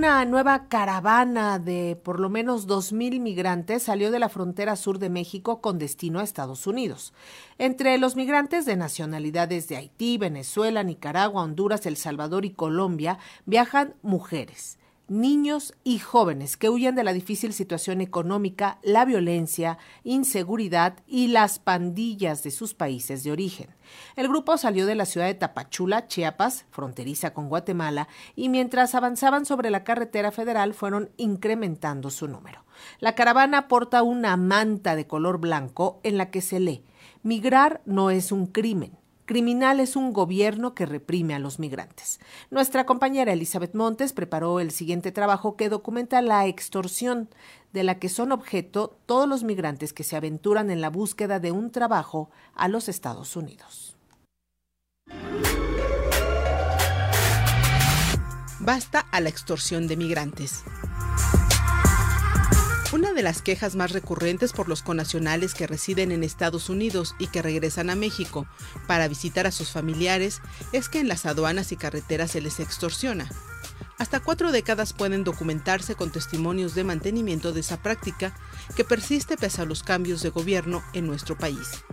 una 0.00 0.24
nueva 0.24 0.66
caravana 0.68 1.58
de 1.58 1.94
por 1.94 2.20
lo 2.20 2.30
menos 2.30 2.66
2.000 2.66 3.20
migrantes 3.20 3.82
salió 3.82 4.10
de 4.10 4.18
la 4.18 4.30
frontera 4.30 4.74
sur 4.76 4.98
de 4.98 5.10
México 5.10 5.60
con 5.60 5.78
destino 5.78 6.20
a 6.20 6.22
Estados 6.22 6.66
Unidos. 6.66 7.12
Entre 7.58 7.98
los 7.98 8.16
migrantes 8.16 8.64
de 8.64 8.76
nacionalidades 8.76 9.68
de 9.68 9.76
Haití, 9.76 10.16
Venezuela, 10.16 10.82
Nicaragua, 10.84 11.42
Honduras, 11.42 11.84
El 11.84 11.98
Salvador 11.98 12.46
y 12.46 12.50
Colombia 12.50 13.18
viajan 13.44 13.92
mujeres 14.00 14.78
niños 15.10 15.74
y 15.82 15.98
jóvenes 15.98 16.56
que 16.56 16.70
huyen 16.70 16.94
de 16.94 17.04
la 17.04 17.12
difícil 17.12 17.52
situación 17.52 18.00
económica, 18.00 18.78
la 18.82 19.04
violencia, 19.04 19.76
inseguridad 20.04 20.94
y 21.06 21.26
las 21.26 21.58
pandillas 21.58 22.42
de 22.42 22.52
sus 22.52 22.74
países 22.74 23.24
de 23.24 23.32
origen. 23.32 23.74
El 24.14 24.28
grupo 24.28 24.56
salió 24.56 24.86
de 24.86 24.94
la 24.94 25.04
ciudad 25.04 25.26
de 25.26 25.34
Tapachula, 25.34 26.06
Chiapas, 26.06 26.64
fronteriza 26.70 27.34
con 27.34 27.48
Guatemala, 27.48 28.08
y 28.36 28.48
mientras 28.48 28.94
avanzaban 28.94 29.44
sobre 29.46 29.70
la 29.70 29.82
carretera 29.82 30.30
federal 30.30 30.74
fueron 30.74 31.10
incrementando 31.16 32.10
su 32.10 32.28
número. 32.28 32.64
La 33.00 33.16
caravana 33.16 33.66
porta 33.66 34.04
una 34.04 34.36
manta 34.36 34.94
de 34.94 35.08
color 35.08 35.38
blanco 35.38 36.00
en 36.04 36.16
la 36.16 36.30
que 36.30 36.40
se 36.40 36.60
lee 36.60 36.84
Migrar 37.22 37.82
no 37.84 38.10
es 38.10 38.32
un 38.32 38.46
crimen. 38.46 38.99
Criminal 39.30 39.78
es 39.78 39.94
un 39.94 40.12
gobierno 40.12 40.74
que 40.74 40.86
reprime 40.86 41.36
a 41.36 41.38
los 41.38 41.60
migrantes. 41.60 42.18
Nuestra 42.50 42.84
compañera 42.84 43.32
Elizabeth 43.32 43.76
Montes 43.76 44.12
preparó 44.12 44.58
el 44.58 44.72
siguiente 44.72 45.12
trabajo 45.12 45.54
que 45.54 45.68
documenta 45.68 46.20
la 46.20 46.48
extorsión 46.48 47.28
de 47.72 47.84
la 47.84 48.00
que 48.00 48.08
son 48.08 48.32
objeto 48.32 48.98
todos 49.06 49.28
los 49.28 49.44
migrantes 49.44 49.92
que 49.92 50.02
se 50.02 50.16
aventuran 50.16 50.68
en 50.68 50.80
la 50.80 50.90
búsqueda 50.90 51.38
de 51.38 51.52
un 51.52 51.70
trabajo 51.70 52.28
a 52.56 52.66
los 52.66 52.88
Estados 52.88 53.36
Unidos. 53.36 53.96
Basta 58.58 58.98
a 59.12 59.20
la 59.20 59.28
extorsión 59.28 59.86
de 59.86 59.96
migrantes. 59.96 60.64
Una 62.92 63.12
de 63.12 63.22
las 63.22 63.40
quejas 63.40 63.76
más 63.76 63.92
recurrentes 63.92 64.52
por 64.52 64.68
los 64.68 64.82
conacionales 64.82 65.54
que 65.54 65.68
residen 65.68 66.10
en 66.10 66.24
Estados 66.24 66.68
Unidos 66.68 67.14
y 67.20 67.28
que 67.28 67.40
regresan 67.40 67.88
a 67.88 67.94
México 67.94 68.48
para 68.88 69.06
visitar 69.06 69.46
a 69.46 69.52
sus 69.52 69.70
familiares 69.70 70.40
es 70.72 70.88
que 70.88 70.98
en 70.98 71.06
las 71.06 71.24
aduanas 71.24 71.70
y 71.70 71.76
carreteras 71.76 72.32
se 72.32 72.40
les 72.40 72.58
extorsiona. 72.58 73.30
Hasta 73.96 74.18
cuatro 74.18 74.50
décadas 74.50 74.92
pueden 74.92 75.22
documentarse 75.22 75.94
con 75.94 76.10
testimonios 76.10 76.74
de 76.74 76.82
mantenimiento 76.82 77.52
de 77.52 77.60
esa 77.60 77.80
práctica 77.80 78.34
que 78.74 78.82
persiste 78.82 79.36
pese 79.36 79.62
a 79.62 79.66
los 79.66 79.84
cambios 79.84 80.20
de 80.22 80.30
gobierno 80.30 80.82
en 80.92 81.06
nuestro 81.06 81.38
país. 81.38 81.84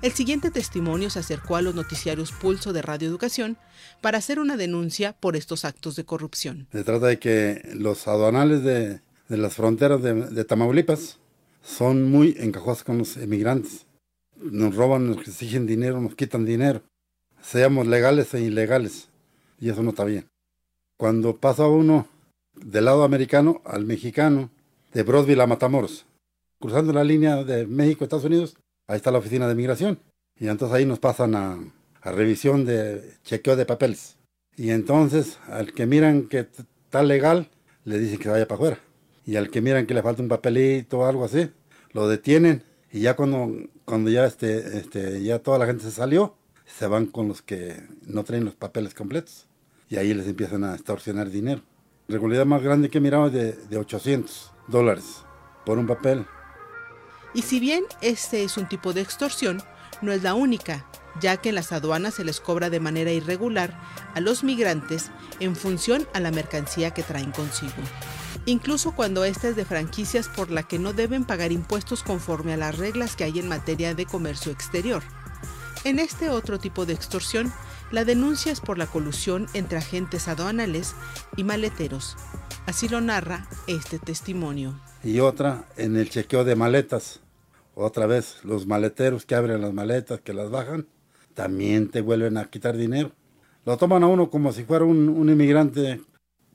El 0.00 0.10
siguiente 0.10 0.50
testimonio 0.50 1.08
se 1.10 1.20
acercó 1.20 1.54
a 1.54 1.62
los 1.62 1.76
noticiarios 1.76 2.32
Pulso 2.32 2.72
de 2.72 2.82
Radio 2.82 3.06
Educación 3.06 3.58
para 4.00 4.18
hacer 4.18 4.40
una 4.40 4.56
denuncia 4.56 5.12
por 5.12 5.36
estos 5.36 5.64
actos 5.64 5.94
de 5.94 6.04
corrupción. 6.04 6.66
Se 6.72 6.82
trata 6.82 7.06
de 7.06 7.20
que 7.20 7.70
los 7.74 8.08
aduanales 8.08 8.64
de 8.64 9.02
de 9.28 9.36
las 9.36 9.54
fronteras 9.54 10.02
de, 10.02 10.44
Tamaulipas 10.44 11.18
son 11.62 12.10
muy 12.10 12.36
encajados 12.38 12.84
con 12.84 12.98
los 12.98 13.16
emigrantes. 13.16 13.86
Nos 14.36 14.74
roban, 14.74 15.08
nos 15.08 15.26
exigen 15.26 15.66
dinero, 15.66 16.00
nos 16.00 16.14
quitan 16.14 16.44
dinero. 16.44 16.82
Seamos 17.40 17.86
legales 17.86 18.34
e 18.34 18.40
ilegales. 18.40 19.08
Y 19.60 19.70
eso 19.70 19.82
no 19.82 19.90
está 19.90 20.04
bien. 20.04 20.28
Cuando 20.96 21.36
pasa 21.36 21.66
uno 21.68 22.08
del 22.54 22.84
lado 22.84 23.04
americano 23.04 23.62
al 23.64 23.84
mexicano, 23.84 24.50
de 24.92 25.02
Broadville 25.04 25.42
a 25.42 25.46
Matamoros, 25.46 26.04
cruzando 26.60 26.92
la 26.92 27.04
línea 27.04 27.44
de 27.44 27.66
México 27.66 28.04
Estados 28.04 28.24
Unidos, 28.24 28.56
ahí 28.86 28.96
está 28.96 29.10
la 29.10 29.18
oficina 29.18 29.48
de 29.48 29.54
migración. 29.54 30.00
Y 30.38 30.48
entonces 30.48 30.76
ahí 30.76 30.84
nos 30.84 30.98
pasan 30.98 31.34
a, 31.34 31.58
a 32.02 32.12
revisión 32.12 32.64
de 32.64 33.14
chequeo 33.22 33.56
de 33.56 33.66
papeles. 33.66 34.16
Y 34.56 34.70
entonces 34.70 35.38
al 35.46 35.72
que 35.72 35.86
miran 35.86 36.28
que 36.28 36.40
está 36.40 37.02
legal, 37.02 37.48
le 37.84 37.98
dicen 37.98 38.18
que 38.18 38.28
vaya 38.28 38.46
para 38.46 38.56
afuera 38.56 38.91
y 39.24 39.36
al 39.36 39.50
que 39.50 39.60
miran 39.60 39.86
que 39.86 39.94
le 39.94 40.02
falta 40.02 40.22
un 40.22 40.28
papelito 40.28 41.00
o 41.00 41.06
algo 41.06 41.24
así, 41.24 41.50
lo 41.92 42.08
detienen 42.08 42.64
y 42.90 43.00
ya 43.00 43.16
cuando, 43.16 43.50
cuando 43.84 44.10
ya, 44.10 44.26
este, 44.26 44.78
este, 44.78 45.22
ya 45.22 45.38
toda 45.38 45.58
la 45.58 45.66
gente 45.66 45.84
se 45.84 45.90
salió, 45.90 46.36
se 46.66 46.86
van 46.86 47.06
con 47.06 47.28
los 47.28 47.42
que 47.42 47.82
no 48.06 48.24
traen 48.24 48.44
los 48.44 48.54
papeles 48.54 48.94
completos 48.94 49.46
y 49.88 49.96
ahí 49.96 50.12
les 50.14 50.26
empiezan 50.26 50.64
a 50.64 50.74
extorsionar 50.74 51.30
dinero. 51.30 51.62
La 52.08 52.14
regularidad 52.14 52.46
más 52.46 52.62
grande 52.62 52.90
que 52.90 52.98
es 52.98 53.32
de, 53.32 53.52
de 53.52 53.76
800 53.76 54.52
dólares 54.68 55.22
por 55.64 55.78
un 55.78 55.86
papel. 55.86 56.26
Y 57.34 57.42
si 57.42 57.60
bien 57.60 57.84
este 58.00 58.44
es 58.44 58.56
un 58.56 58.68
tipo 58.68 58.92
de 58.92 59.00
extorsión, 59.00 59.62
no 60.02 60.12
es 60.12 60.22
la 60.22 60.34
única, 60.34 60.86
ya 61.20 61.36
que 61.36 61.50
en 61.50 61.54
las 61.54 61.72
aduanas 61.72 62.14
se 62.14 62.24
les 62.24 62.40
cobra 62.40 62.68
de 62.68 62.80
manera 62.80 63.12
irregular 63.12 63.80
a 64.14 64.20
los 64.20 64.44
migrantes 64.44 65.10
en 65.40 65.56
función 65.56 66.06
a 66.12 66.20
la 66.20 66.30
mercancía 66.30 66.92
que 66.92 67.02
traen 67.02 67.30
consigo 67.30 67.72
incluso 68.46 68.94
cuando 68.94 69.24
ésta 69.24 69.48
es 69.48 69.56
de 69.56 69.64
franquicias 69.64 70.28
por 70.28 70.50
la 70.50 70.62
que 70.62 70.78
no 70.78 70.92
deben 70.92 71.24
pagar 71.24 71.52
impuestos 71.52 72.02
conforme 72.02 72.52
a 72.52 72.56
las 72.56 72.76
reglas 72.76 73.16
que 73.16 73.24
hay 73.24 73.38
en 73.38 73.48
materia 73.48 73.94
de 73.94 74.06
comercio 74.06 74.52
exterior. 74.52 75.02
En 75.84 75.98
este 75.98 76.30
otro 76.30 76.58
tipo 76.58 76.86
de 76.86 76.92
extorsión, 76.92 77.52
la 77.90 78.04
denuncia 78.04 78.52
es 78.52 78.60
por 78.60 78.78
la 78.78 78.86
colusión 78.86 79.46
entre 79.52 79.78
agentes 79.78 80.28
aduanales 80.28 80.94
y 81.36 81.44
maleteros. 81.44 82.16
Así 82.66 82.88
lo 82.88 83.00
narra 83.00 83.48
este 83.66 83.98
testimonio. 83.98 84.80
Y 85.02 85.18
otra 85.20 85.66
en 85.76 85.96
el 85.96 86.08
chequeo 86.08 86.44
de 86.44 86.54
maletas. 86.54 87.20
Otra 87.74 88.06
vez, 88.06 88.36
los 88.44 88.66
maleteros 88.66 89.26
que 89.26 89.34
abren 89.34 89.60
las 89.60 89.72
maletas, 89.72 90.20
que 90.20 90.34
las 90.34 90.50
bajan, 90.50 90.86
también 91.34 91.90
te 91.90 92.00
vuelven 92.00 92.36
a 92.36 92.44
quitar 92.44 92.76
dinero. 92.76 93.12
Lo 93.64 93.76
toman 93.76 94.04
a 94.04 94.06
uno 94.06 94.30
como 94.30 94.52
si 94.52 94.64
fuera 94.64 94.84
un, 94.84 95.08
un 95.08 95.30
inmigrante 95.30 96.00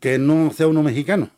que 0.00 0.18
no 0.18 0.52
sea 0.52 0.66
uno 0.66 0.82
mexicano 0.82 1.30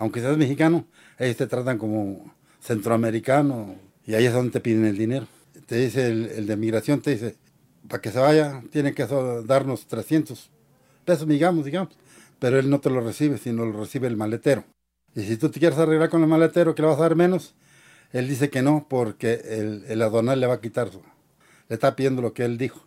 aunque 0.00 0.20
seas 0.20 0.38
mexicano, 0.38 0.86
ellos 1.18 1.36
te 1.36 1.46
tratan 1.46 1.76
como 1.76 2.34
centroamericano 2.60 3.76
y 4.06 4.14
ahí 4.14 4.24
es 4.24 4.32
donde 4.32 4.50
te 4.50 4.60
piden 4.60 4.86
el 4.86 4.96
dinero. 4.96 5.26
Te 5.66 5.76
dice 5.76 6.08
el, 6.08 6.46
de 6.46 6.56
migración, 6.56 7.02
te 7.02 7.10
dice, 7.10 7.36
para 7.86 8.00
que 8.00 8.10
se 8.10 8.18
vaya, 8.18 8.62
tiene 8.72 8.94
que 8.94 9.06
darnos 9.44 9.86
300 9.86 10.50
pesos, 11.04 11.28
digamos, 11.28 11.66
digamos. 11.66 11.94
Pero 12.38 12.58
él 12.58 12.70
no 12.70 12.80
te 12.80 12.88
lo 12.88 13.02
recibe, 13.02 13.36
sino 13.36 13.66
lo 13.66 13.78
recibe 13.78 14.08
el 14.08 14.16
maletero. 14.16 14.64
Y 15.14 15.20
si 15.20 15.36
tú 15.36 15.50
te 15.50 15.60
quieres 15.60 15.78
arreglar 15.78 16.08
con 16.08 16.22
el 16.22 16.28
maletero, 16.28 16.74
que 16.74 16.80
le 16.80 16.88
vas 16.88 16.98
a 16.98 17.02
dar 17.02 17.14
menos, 17.14 17.54
él 18.12 18.26
dice 18.26 18.48
que 18.48 18.62
no, 18.62 18.86
porque 18.88 19.34
el, 19.44 19.84
el 19.86 19.98
le 19.98 20.46
va 20.46 20.54
a 20.54 20.60
quitar, 20.62 20.90
le 21.68 21.74
está 21.74 21.94
pidiendo 21.94 22.22
lo 22.22 22.32
que 22.32 22.46
él 22.46 22.56
dijo. 22.56 22.80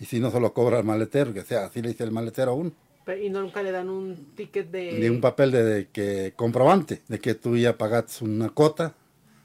Y 0.00 0.06
si 0.06 0.18
no 0.18 0.30
se 0.30 0.40
lo 0.40 0.54
cobra 0.54 0.78
el 0.78 0.84
maletero, 0.84 1.34
que 1.34 1.42
sea, 1.42 1.66
así 1.66 1.82
le 1.82 1.90
dice 1.90 2.04
el 2.04 2.10
maletero 2.10 2.52
a 2.52 2.54
uno. 2.54 2.72
Y 3.06 3.28
nunca 3.28 3.62
le 3.62 3.70
dan 3.70 3.90
un 3.90 4.32
ticket 4.34 4.70
de... 4.70 4.92
Ni 4.98 5.08
un 5.08 5.20
papel 5.20 5.50
de, 5.50 5.88
que 5.92 6.32
comprobante, 6.36 7.02
de 7.06 7.18
que 7.18 7.34
tú 7.34 7.56
ya 7.56 7.76
pagaste 7.76 8.24
una 8.24 8.48
cuota, 8.48 8.94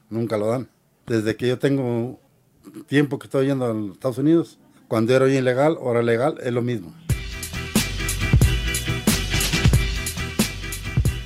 nunca 0.08 0.38
lo 0.38 0.46
dan. 0.46 0.68
Desde 1.06 1.36
que 1.36 1.48
yo 1.48 1.58
tengo 1.58 2.18
tiempo 2.86 3.18
que 3.18 3.26
estoy 3.26 3.46
yendo 3.46 3.66
a 3.66 3.74
los 3.74 3.92
Estados 3.92 4.18
Unidos, 4.18 4.58
cuando 4.88 5.14
era 5.14 5.28
ilegal, 5.28 5.76
ahora 5.78 6.02
legal, 6.02 6.38
es 6.42 6.52
lo 6.52 6.62
mismo. 6.62 6.94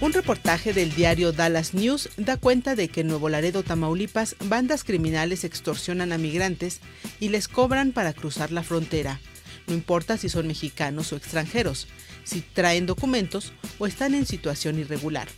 Un 0.01 0.13
reportaje 0.13 0.75
del 0.75 0.95
diario 0.95 1.33
Dallas 1.33 1.73
News 1.73 2.11
da 2.19 2.37
cuenta 2.37 2.75
de 2.75 2.89
que 2.89 3.01
en 3.01 3.07
Nuevo 3.07 3.31
Laredo, 3.31 3.63
Tamaulipas, 3.63 4.37
bandas 4.45 4.85
criminales 4.85 5.45
extorsionan 5.45 6.13
a 6.13 6.19
migrantes 6.19 6.81
y 7.21 7.31
les 7.31 7.49
cobran 7.49 7.93
para 7.93 8.13
cruzar 8.13 8.53
la 8.53 8.63
frontera. 8.63 9.21
No 9.67 9.73
importa 9.73 10.19
si 10.19 10.29
son 10.29 10.47
mexicanos 10.47 11.13
o 11.13 11.17
extranjeros, 11.17 11.89
si 12.25 12.41
traen 12.41 12.87
documentos 12.87 13.53
o 13.79 13.87
están 13.87 14.15
en 14.15 14.27
situación 14.27 14.79
irregular. 14.79 15.29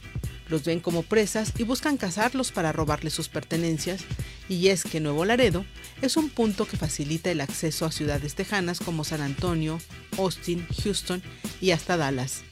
Los 0.49 0.65
ven 0.65 0.81
como 0.81 1.03
presas 1.03 1.53
y 1.59 1.65
buscan 1.65 1.97
cazarlos 1.97 2.53
para 2.53 2.73
robarles 2.73 3.13
sus 3.13 3.29
pertenencias, 3.29 4.03
y 4.49 4.69
es 4.69 4.85
que 4.85 5.01
Nuevo 5.01 5.25
Laredo 5.25 5.65
es 6.03 6.17
un 6.17 6.31
punto 6.31 6.67
que 6.67 6.77
facilita 6.77 7.31
el 7.31 7.41
acceso 7.41 7.85
a 7.85 7.91
ciudades 7.93 8.35
tejanas 8.37 8.79
como 8.79 9.03
San 9.03 9.23
Antonio, 9.23 9.81
Austin, 10.19 10.65
Houston 10.83 11.23
y 11.61 11.73
hasta 11.73 11.97
Dallas. 11.97 12.43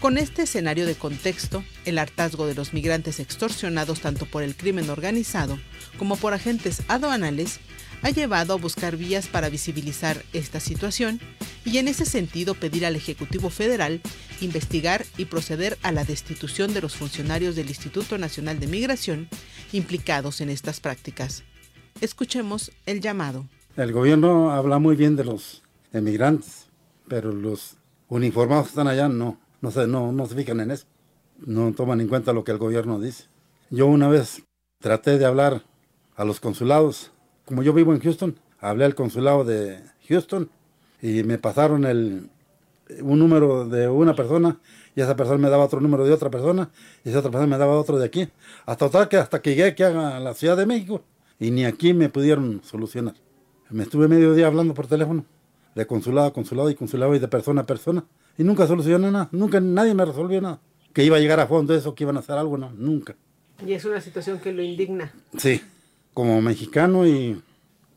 Con 0.00 0.18
este 0.18 0.42
escenario 0.42 0.84
de 0.84 0.96
contexto, 0.96 1.64
el 1.86 1.98
hartazgo 1.98 2.46
de 2.46 2.54
los 2.54 2.74
migrantes 2.74 3.20
extorsionados 3.20 4.00
tanto 4.00 4.26
por 4.26 4.42
el 4.42 4.54
crimen 4.54 4.90
organizado 4.90 5.58
como 5.98 6.16
por 6.16 6.34
agentes 6.34 6.82
aduanales 6.88 7.58
ha 8.04 8.10
llevado 8.10 8.52
a 8.52 8.56
buscar 8.56 8.98
vías 8.98 9.28
para 9.28 9.48
visibilizar 9.48 10.22
esta 10.34 10.60
situación 10.60 11.20
y 11.64 11.78
en 11.78 11.88
ese 11.88 12.04
sentido 12.04 12.54
pedir 12.54 12.84
al 12.84 12.96
Ejecutivo 12.96 13.48
Federal 13.48 14.02
investigar 14.42 15.06
y 15.16 15.24
proceder 15.24 15.78
a 15.82 15.90
la 15.90 16.04
destitución 16.04 16.74
de 16.74 16.82
los 16.82 16.96
funcionarios 16.96 17.56
del 17.56 17.68
Instituto 17.68 18.18
Nacional 18.18 18.60
de 18.60 18.66
Migración 18.66 19.26
implicados 19.72 20.42
en 20.42 20.50
estas 20.50 20.80
prácticas. 20.80 21.44
Escuchemos 22.02 22.72
el 22.84 23.00
llamado. 23.00 23.46
El 23.74 23.92
gobierno 23.92 24.50
habla 24.50 24.78
muy 24.78 24.96
bien 24.96 25.16
de 25.16 25.24
los 25.24 25.62
emigrantes, 25.90 26.66
pero 27.08 27.32
los 27.32 27.78
uniformados 28.08 28.66
que 28.66 28.70
están 28.70 28.88
allá 28.88 29.08
no, 29.08 29.40
no 29.62 29.70
se, 29.70 29.86
no, 29.86 30.12
no 30.12 30.26
se 30.26 30.34
fijan 30.34 30.60
en 30.60 30.72
eso, 30.72 30.84
no 31.38 31.72
toman 31.72 32.02
en 32.02 32.08
cuenta 32.08 32.34
lo 32.34 32.44
que 32.44 32.52
el 32.52 32.58
gobierno 32.58 33.00
dice. 33.00 33.24
Yo 33.70 33.86
una 33.86 34.08
vez 34.08 34.42
traté 34.78 35.16
de 35.16 35.24
hablar 35.24 35.62
a 36.16 36.26
los 36.26 36.38
consulados 36.38 37.13
como 37.44 37.62
yo 37.62 37.72
vivo 37.72 37.92
en 37.92 38.00
Houston, 38.00 38.36
hablé 38.60 38.84
al 38.84 38.94
consulado 38.94 39.44
de 39.44 39.80
Houston 40.08 40.48
y 41.02 41.22
me 41.22 41.38
pasaron 41.38 41.84
el, 41.84 42.30
un 43.00 43.18
número 43.18 43.68
de 43.68 43.88
una 43.88 44.14
persona 44.14 44.58
y 44.96 45.00
esa 45.00 45.16
persona 45.16 45.38
me 45.38 45.50
daba 45.50 45.64
otro 45.64 45.80
número 45.80 46.04
de 46.04 46.12
otra 46.12 46.30
persona 46.30 46.70
y 47.04 47.10
esa 47.10 47.18
otra 47.18 47.30
persona 47.30 47.48
me 47.48 47.58
daba 47.58 47.78
otro 47.78 47.98
de 47.98 48.06
aquí. 48.06 48.28
Hasta 48.66 48.86
total 48.86 49.08
que 49.08 49.16
hasta 49.16 49.42
que 49.42 49.50
llegué 49.50 49.64
aquí 49.64 49.82
a 49.82 50.20
la 50.20 50.34
Ciudad 50.34 50.56
de 50.56 50.66
México 50.66 51.02
y 51.38 51.50
ni 51.50 51.64
aquí 51.64 51.92
me 51.94 52.08
pudieron 52.08 52.62
solucionar. 52.64 53.14
Me 53.70 53.82
estuve 53.82 54.08
medio 54.08 54.34
día 54.34 54.46
hablando 54.46 54.72
por 54.74 54.86
teléfono, 54.86 55.24
de 55.74 55.86
consulado 55.86 56.28
a 56.28 56.32
consulado 56.32 56.70
y 56.70 56.74
consulado 56.74 57.14
y 57.14 57.18
de 57.18 57.28
persona 57.28 57.62
a 57.62 57.66
persona 57.66 58.04
y 58.38 58.44
nunca 58.44 58.66
solucioné 58.66 59.10
nada, 59.10 59.28
nunca 59.32 59.60
nadie 59.60 59.94
me 59.94 60.04
resolvió 60.04 60.40
nada. 60.40 60.60
Que 60.92 61.02
iba 61.04 61.16
a 61.16 61.20
llegar 61.20 61.40
a 61.40 61.46
fondo 61.46 61.74
eso, 61.74 61.94
que 61.94 62.04
iban 62.04 62.16
a 62.16 62.20
hacer 62.20 62.38
algo, 62.38 62.56
no, 62.56 62.70
nunca. 62.70 63.16
Y 63.66 63.72
es 63.72 63.84
una 63.84 64.00
situación 64.00 64.38
que 64.38 64.52
lo 64.52 64.62
indigna. 64.62 65.12
Sí, 65.36 65.60
como 66.14 66.40
mexicano 66.40 67.06
y, 67.06 67.42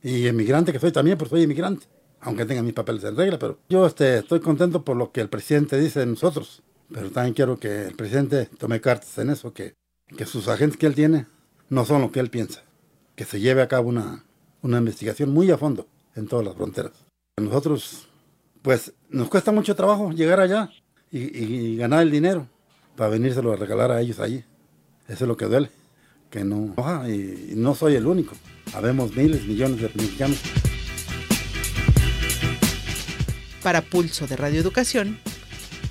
y 0.04 0.28
emigrante 0.28 0.74
que 0.74 0.80
soy 0.80 0.92
también, 0.92 1.18
porque 1.18 1.36
soy 1.36 1.44
inmigrante 1.44 1.88
aunque 2.22 2.46
tenga 2.46 2.62
mis 2.62 2.74
papeles 2.74 3.04
en 3.04 3.16
regla, 3.16 3.40
pero 3.40 3.60
yo 3.70 3.86
este, 3.86 4.20
estoy 4.20 4.40
contento 4.40 4.84
por 4.84 4.98
lo 4.98 5.12
que 5.12 5.22
el 5.22 5.30
presidente 5.30 5.80
dice 5.80 6.02
de 6.02 6.08
nosotros. 6.08 6.64
Pero 6.92 7.12
también 7.12 7.34
quiero 7.34 7.60
que 7.60 7.86
el 7.88 7.96
presidente 7.96 8.46
tome 8.58 8.80
cartas 8.80 9.18
en 9.18 9.30
eso, 9.30 9.54
que, 9.54 9.76
que 10.16 10.26
sus 10.26 10.48
agentes 10.48 10.78
que 10.78 10.88
él 10.88 10.96
tiene 10.96 11.28
no 11.70 11.86
son 11.86 12.02
lo 12.02 12.12
que 12.12 12.20
él 12.20 12.30
piensa. 12.30 12.64
Que 13.16 13.26
se 13.26 13.40
lleve 13.40 13.62
a 13.62 13.68
cabo 13.68 13.90
una, 13.90 14.24
una 14.62 14.78
investigación 14.78 15.32
muy 15.32 15.52
a 15.52 15.58
fondo 15.58 15.88
en 16.16 16.28
todas 16.28 16.46
las 16.46 16.56
fronteras. 16.56 16.94
Nosotros, 17.38 18.08
pues, 18.62 18.94
nos 19.10 19.30
cuesta 19.30 19.52
mucho 19.52 19.76
trabajo 19.76 20.12
llegar 20.12 20.40
allá 20.40 20.70
y, 21.12 21.20
y 21.20 21.78
ganar 21.78 22.02
el 22.02 22.12
dinero 22.12 22.48
para 22.96 23.10
venírselo 23.10 23.52
a 23.52 23.58
regalar 23.58 23.92
a 23.92 24.02
ellos 24.02 24.20
allí. 24.20 24.44
Eso 25.08 25.26
es 25.26 25.28
lo 25.28 25.38
que 25.38 25.46
duele, 25.46 25.70
que 26.30 26.44
no, 26.44 26.74
y, 27.08 27.54
no 27.56 27.76
soy 27.76 27.96
el 27.96 28.06
único. 28.06 28.36
Habemos 28.74 29.16
miles, 29.16 29.46
millones 29.46 29.82
de 29.82 29.90
mexicanos 29.96 30.38
para 33.64 33.82
Pulso 33.82 34.28
de 34.28 34.38
Radio 34.38 34.62
Educación, 34.62 35.20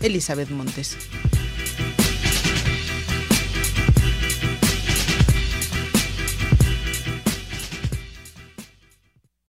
Elizabeth 0.01 0.49
Montes. 0.51 0.97